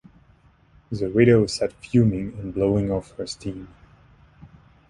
[0.91, 3.67] The widow sat fuming and blowing off her steam.